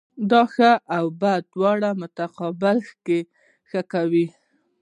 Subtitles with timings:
[0.29, 3.19] د ښو او بدو دواړو په مقابل کښي
[3.69, 4.25] ښه کوئ!